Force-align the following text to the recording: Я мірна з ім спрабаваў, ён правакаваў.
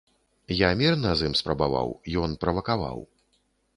Я 0.59 0.69
мірна 0.79 1.11
з 1.21 1.27
ім 1.31 1.35
спрабаваў, 1.41 1.93
ён 2.23 2.31
правакаваў. 2.45 2.99